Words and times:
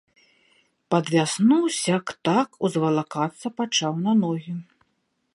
Пад 0.93 1.05
вясну 1.15 1.59
сяк-так 1.81 2.49
узвалакацца 2.67 3.47
пачаў 3.61 3.93
на 4.07 4.11
ногі. 4.23 4.53